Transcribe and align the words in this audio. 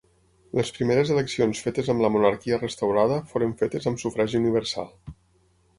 Les 0.59 0.71
primeres 0.77 1.11
eleccions 1.15 1.61
fetes 1.65 1.91
amb 1.95 2.05
la 2.05 2.11
monarquia 2.15 2.59
restaurada 2.63 3.21
foren 3.35 3.53
fetes 3.61 3.91
amb 3.93 4.05
sufragi 4.07 4.43
universal. 4.45 4.93